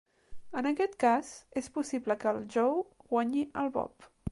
En 0.61 0.67
aquest 0.69 0.95
cas, 1.03 1.29
és 1.61 1.69
possible 1.77 2.17
que 2.25 2.33
el 2.33 2.41
Joe 2.57 2.83
guanyi 3.13 3.47
al 3.65 3.73
Bob. 3.79 4.13